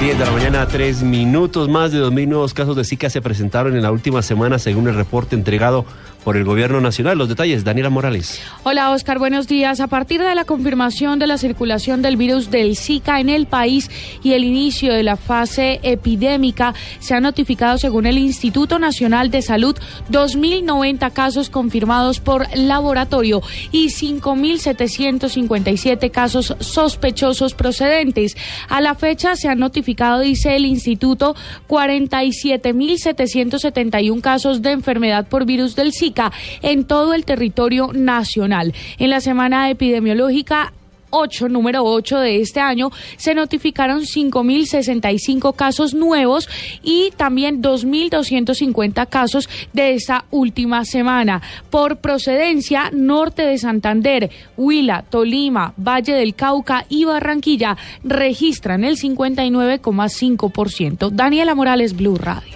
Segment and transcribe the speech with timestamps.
[0.00, 1.70] 10 de la mañana, 3 minutos.
[1.70, 4.94] Más de 2.000 nuevos casos de Zika se presentaron en la última semana, según el
[4.94, 5.86] reporte entregado
[6.22, 7.16] por el Gobierno Nacional.
[7.16, 8.42] Los detalles, Daniela Morales.
[8.64, 9.18] Hola, Oscar.
[9.18, 9.80] Buenos días.
[9.80, 13.90] A partir de la confirmación de la circulación del virus del Zika en el país
[14.22, 19.40] y el inicio de la fase epidémica, se han notificado, según el Instituto Nacional de
[19.40, 19.78] Salud,
[20.10, 23.40] 2.090 casos confirmados por laboratorio
[23.72, 28.36] y 5.757 casos sospechosos procedentes.
[28.68, 29.85] A la fecha se han notificado
[30.20, 31.36] dice el instituto,
[31.68, 38.74] 47.771 casos de enfermedad por virus del Zika en todo el territorio nacional.
[38.98, 40.72] En la semana epidemiológica
[41.16, 46.48] 8, número 8 de este año, se notificaron 5.065 casos nuevos
[46.82, 51.42] y también 2.250 casos de esta última semana.
[51.70, 61.10] Por procedencia, norte de Santander, Huila, Tolima, Valle del Cauca y Barranquilla registran el 59,5%.
[61.10, 62.54] Daniela Morales, Blue Radio.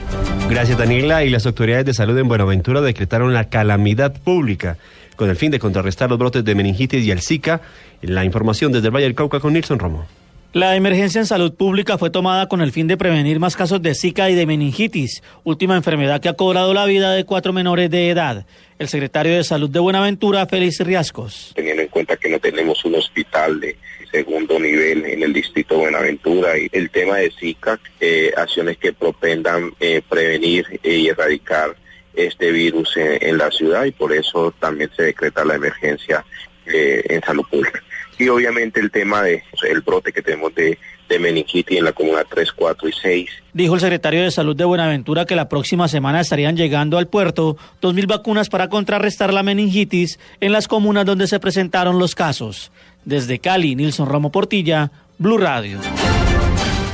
[0.50, 1.24] Gracias, Daniela.
[1.24, 4.76] Y las autoridades de salud en Buenaventura decretaron la calamidad pública
[5.20, 7.60] con el fin de contrarrestar los brotes de meningitis y el Zika.
[8.00, 10.06] La información desde el Valle del Cauca con Nilson Romo.
[10.54, 13.94] La emergencia en salud pública fue tomada con el fin de prevenir más casos de
[13.94, 18.08] Zika y de meningitis, última enfermedad que ha cobrado la vida de cuatro menores de
[18.08, 18.46] edad.
[18.78, 21.52] El secretario de Salud de Buenaventura, Félix Riascos.
[21.54, 23.76] Teniendo en cuenta que no tenemos un hospital de
[24.10, 28.94] segundo nivel en el distrito de Buenaventura y el tema de Zika, eh, acciones que
[28.94, 31.76] propendan eh, prevenir y erradicar
[32.26, 36.24] este virus en, la ciudad y por eso también se decreta la emergencia
[36.66, 37.82] eh, en salud pública.
[38.18, 40.78] Y obviamente el tema de el brote que tenemos de,
[41.10, 43.30] de meningitis en la comuna 3, 4 y 6.
[43.52, 47.56] Dijo el secretario de Salud de Buenaventura que la próxima semana estarían llegando al puerto
[47.82, 52.70] 2.000 vacunas para contrarrestar la meningitis en las comunas donde se presentaron los casos.
[53.04, 55.80] Desde Cali, Nilson Romo Portilla, Blue Radio.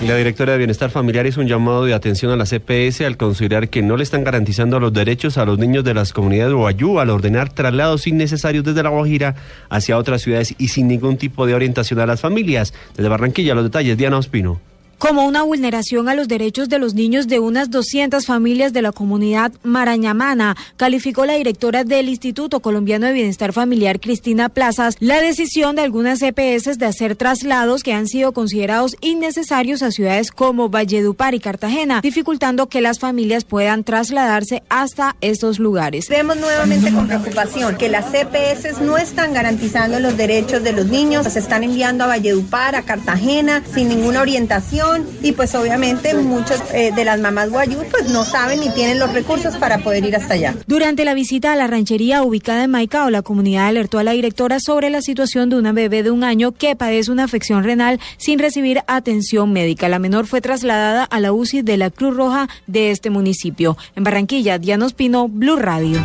[0.02, 3.70] La directora de Bienestar Familiar hizo un llamado de atención a la CPS al considerar
[3.70, 7.00] que no le están garantizando los derechos a los niños de las comunidades de Guayú
[7.00, 9.36] al ordenar traslados innecesarios desde La Guajira
[9.70, 12.74] hacia otras ciudades y sin ningún tipo de orientación a las familias.
[12.94, 14.60] Desde Barranquilla, los detalles, Diana Ospino
[14.98, 18.92] como una vulneración a los derechos de los niños de unas 200 familias de la
[18.92, 25.76] comunidad marañamana, calificó la directora del Instituto Colombiano de Bienestar Familiar, Cristina Plazas, la decisión
[25.76, 31.34] de algunas EPS de hacer traslados que han sido considerados innecesarios a ciudades como Valledupar
[31.34, 36.08] y Cartagena, dificultando que las familias puedan trasladarse hasta estos lugares.
[36.08, 41.26] Vemos nuevamente con preocupación que las EPS no están garantizando los derechos de los niños,
[41.26, 44.85] se están enviando a Valledupar, a Cartagena, sin ninguna orientación
[45.22, 49.12] y pues obviamente muchas eh, de las mamás guayú pues no saben ni tienen los
[49.12, 50.54] recursos para poder ir hasta allá.
[50.66, 54.58] Durante la visita a la ranchería ubicada en Maicao, la comunidad alertó a la directora
[54.60, 58.38] sobre la situación de una bebé de un año que padece una afección renal sin
[58.38, 59.88] recibir atención médica.
[59.88, 63.76] La menor fue trasladada a la UCI de la Cruz Roja de este municipio.
[63.94, 65.98] En Barranquilla, Diana Ospino, Blue Radio.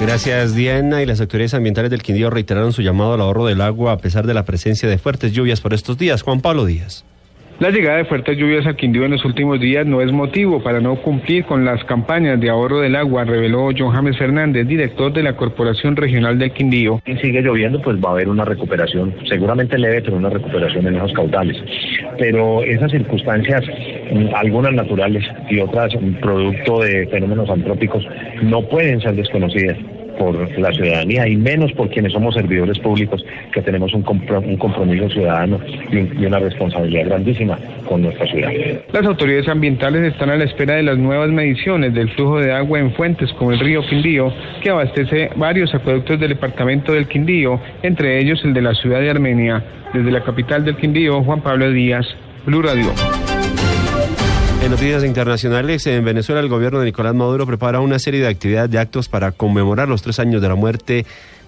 [0.00, 1.02] Gracias, Diana.
[1.02, 4.26] Y las autoridades ambientales del Quindío reiteraron su llamado al ahorro del agua a pesar
[4.26, 6.22] de la presencia de fuertes lluvias por estos días.
[6.22, 7.04] Juan Pablo Díaz.
[7.60, 10.80] La llegada de fuertes lluvias al Quindío en los últimos días no es motivo para
[10.80, 15.22] no cumplir con las campañas de ahorro del agua, reveló John James Fernández, director de
[15.22, 17.00] la Corporación Regional del Quindío.
[17.06, 20.96] Si sigue lloviendo, pues va a haber una recuperación, seguramente leve, pero una recuperación en
[20.96, 21.56] esos caudales.
[22.18, 23.62] Pero esas circunstancias,
[24.12, 28.04] mm, algunas naturales y otras mm, producto de fenómenos antrópicos,
[28.42, 29.78] no pueden ser desconocidas
[30.18, 35.08] por la ciudadanía y menos por quienes somos servidores públicos que tenemos un, un compromiso
[35.08, 38.50] ciudadano y, una responsabilidad grandísima con nuestra ciudad.
[38.92, 42.78] Las autoridades ambientales están a la espera de las nuevas mediciones del flujo de agua
[42.78, 44.32] en fuentes como el río Quindío,
[44.62, 49.10] que abastece varios acueductos del departamento del Quindío, entre ellos el de la ciudad de
[49.10, 49.62] Armenia.
[49.92, 52.06] Desde la capital del Quindío, Juan Pablo Díaz,
[52.46, 53.31] Blue Radio.
[54.62, 58.70] En noticias internacionales, en Venezuela el gobierno de Nicolás Maduro prepara una serie de actividades
[58.70, 61.04] de actos para conmemorar los tres años de la muerte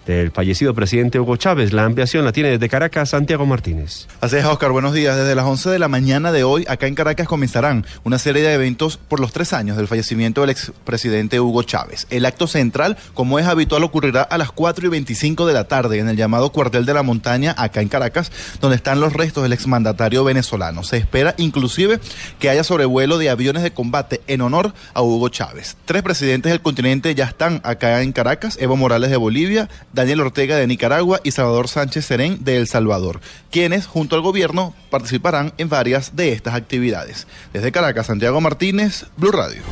[0.07, 1.73] del fallecido presidente Hugo Chávez.
[1.73, 4.07] La ampliación la tiene desde Caracas Santiago Martínez.
[4.21, 5.17] Así es, Oscar, buenos días.
[5.17, 8.55] Desde las 11 de la mañana de hoy, acá en Caracas comenzarán una serie de
[8.55, 12.07] eventos por los tres años del fallecimiento del expresidente Hugo Chávez.
[12.11, 15.99] El acto central, como es habitual, ocurrirá a las 4 y 25 de la tarde
[15.99, 18.31] en el llamado Cuartel de la Montaña, acá en Caracas,
[18.61, 20.83] donde están los restos del exmandatario venezolano.
[20.83, 22.01] Se espera inclusive
[22.39, 25.77] que haya sobrevuelo de aviones de combate en honor a Hugo Chávez.
[25.85, 30.57] Tres presidentes del continente ya están acá en Caracas, Evo Morales de Bolivia, Daniel Ortega
[30.57, 33.21] de Nicaragua y Salvador Sánchez Serén de El Salvador,
[33.51, 37.27] quienes junto al gobierno participarán en varias de estas actividades.
[37.53, 39.63] Desde Caracas, Santiago Martínez, Blue Radio.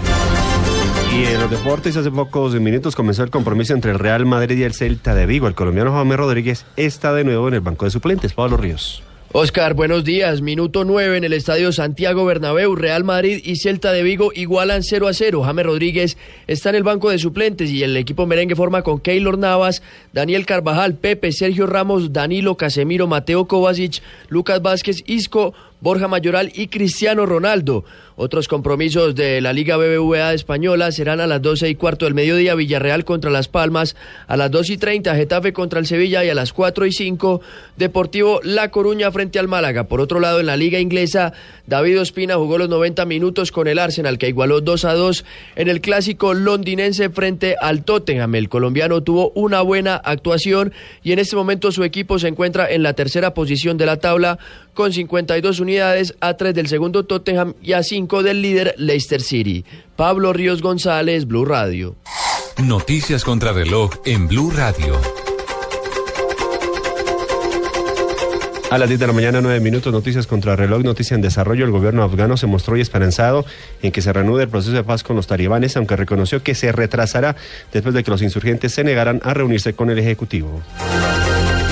[1.12, 4.62] Y en los deportes, hace pocos minutos comenzó el compromiso entre el Real Madrid y
[4.62, 5.46] el Celta de Vigo.
[5.46, 8.32] El colombiano Jaime Rodríguez está de nuevo en el banco de suplentes.
[8.32, 9.02] Pablo Ríos.
[9.34, 10.42] Oscar, buenos días.
[10.42, 12.76] Minuto 9 en el estadio Santiago Bernabéu.
[12.76, 15.42] Real Madrid y Celta de Vigo igualan 0 a 0.
[15.42, 19.38] James Rodríguez está en el banco de suplentes y el equipo merengue forma con Keylor
[19.38, 19.82] Navas,
[20.12, 26.68] Daniel Carvajal, Pepe, Sergio Ramos, Danilo, Casemiro, Mateo Kovacic, Lucas Vázquez, Isco, Borja Mayoral y
[26.68, 27.84] Cristiano Ronaldo.
[28.14, 32.54] Otros compromisos de la Liga BBVA española serán a las 12 y cuarto del mediodía
[32.54, 33.96] Villarreal contra Las Palmas,
[34.28, 37.40] a las 2 y 30 Getafe contra el Sevilla y a las 4 y 5
[37.76, 39.88] Deportivo La Coruña frente al Málaga.
[39.88, 41.32] Por otro lado, en la Liga Inglesa,
[41.66, 45.24] David Ospina jugó los 90 minutos con el Arsenal que igualó 2 a 2
[45.56, 48.36] en el clásico londinense frente al Tottenham.
[48.36, 52.84] El colombiano tuvo una buena actuación y en este momento su equipo se encuentra en
[52.84, 54.38] la tercera posición de la tabla
[54.74, 59.64] con 52 unidades a 3 del segundo Tottenham y a 5 del líder Leicester City.
[59.96, 61.96] Pablo Ríos González, Blue Radio.
[62.62, 65.00] Noticias contra reloj en Blue Radio.
[68.72, 71.66] A las 10 de la mañana, 9 minutos, noticias contra reloj, noticia en desarrollo.
[71.66, 73.44] El gobierno afgano se mostró hoy esperanzado
[73.82, 76.72] en que se reanude el proceso de paz con los talibanes, aunque reconoció que se
[76.72, 77.36] retrasará
[77.70, 80.62] después de que los insurgentes se negaran a reunirse con el Ejecutivo.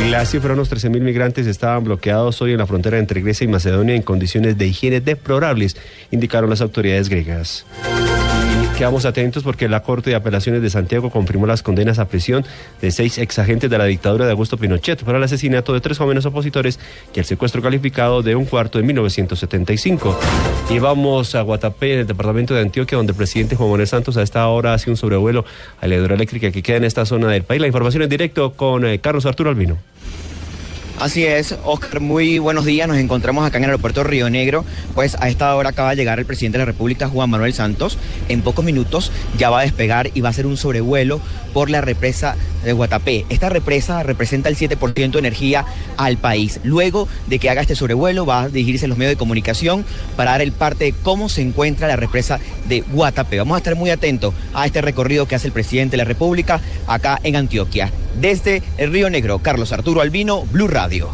[0.09, 3.49] La cifra de unos 13.000 migrantes estaban bloqueados hoy en la frontera entre Grecia y
[3.49, 5.77] Macedonia en condiciones de higiene deplorables,
[6.11, 7.67] indicaron las autoridades griegas.
[8.81, 12.47] Quedamos atentos porque la Corte de Apelaciones de Santiago confirmó las condenas a prisión
[12.81, 16.25] de seis exagentes de la dictadura de Augusto Pinochet por el asesinato de tres jóvenes
[16.25, 16.81] opositores
[17.15, 20.19] y el secuestro calificado de un cuarto en 1975.
[20.71, 24.17] Y vamos a Guatapé, en el departamento de Antioquia, donde el presidente Juan Manuel Santos
[24.17, 25.45] a esta hora hace un sobrevuelo
[25.79, 27.61] a la hidroeléctrica que queda en esta zona del país.
[27.61, 29.77] La información en directo con eh, Carlos Arturo Albino.
[31.01, 32.87] Así es, Oscar, muy buenos días.
[32.87, 34.67] Nos encontramos acá en el aeropuerto Río Negro.
[34.95, 37.97] Pues a esta hora acaba de llegar el presidente de la República, Juan Manuel Santos.
[38.29, 41.23] En pocos minutos ya va a despegar y va a hacer un sobrevuelo
[41.55, 43.25] por la represa de Guatapé.
[43.31, 45.65] Esta represa representa el 7% de energía
[45.97, 46.61] al país.
[46.65, 49.87] Luego de que haga este sobrevuelo, va a dirigirse a los medios de comunicación
[50.17, 53.39] para dar el parte de cómo se encuentra la represa de Guatapé.
[53.39, 56.61] Vamos a estar muy atentos a este recorrido que hace el presidente de la República
[56.87, 57.91] acá en Antioquia.
[58.19, 61.09] Desde el Río Negro, Carlos Arturo Albino, Blue Radio.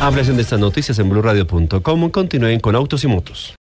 [0.00, 2.10] Ampliación de estas noticias en blueradio.com.
[2.10, 3.54] Continúen con Autos y Motos.